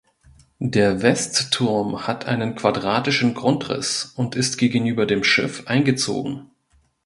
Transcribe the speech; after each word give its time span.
Der 0.63 1.03
Westturm 1.03 2.07
hat 2.07 2.25
einen 2.25 2.55
quadratischen 2.55 3.35
Grundriss 3.35 4.11
und 4.17 4.35
ist 4.35 4.57
gegenüber 4.57 5.05
dem 5.05 5.23
Schiff 5.23 5.67
eingezogen. 5.67 6.49